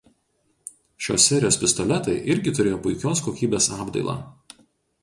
[1.07, 4.19] Šios serijos pistoletai irgi turėjo puikios kokybės apdailą.